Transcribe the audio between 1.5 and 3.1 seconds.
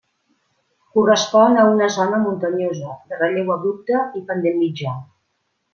a una zona muntanyosa,